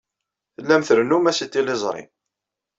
Tellam 0.55 0.81
trennum-as 0.87 1.39
i 1.45 1.47
tliẓri. 1.47 2.03